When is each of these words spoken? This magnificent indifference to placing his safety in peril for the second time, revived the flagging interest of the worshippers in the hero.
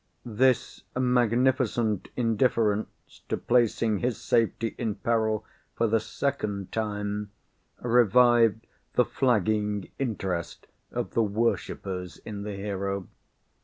This 0.25 0.81
magnificent 0.99 2.07
indifference 2.15 3.21
to 3.29 3.37
placing 3.37 3.99
his 3.99 4.17
safety 4.19 4.73
in 4.79 4.95
peril 4.95 5.45
for 5.75 5.85
the 5.85 5.99
second 5.99 6.71
time, 6.71 7.29
revived 7.81 8.65
the 8.93 9.05
flagging 9.05 9.91
interest 9.99 10.65
of 10.91 11.11
the 11.13 11.21
worshippers 11.21 12.17
in 12.25 12.41
the 12.41 12.53
hero. 12.55 13.09